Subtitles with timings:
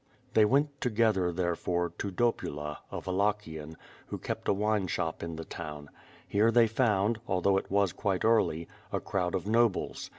[0.33, 3.75] They went together, therefore, to Dopula, a Wallaehian,
[4.07, 5.91] who kept a wine shop in the town.
[6.27, 10.09] Here they found, although it was quite early, a crowd of nobles.